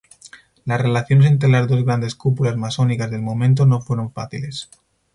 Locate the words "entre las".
1.29-1.67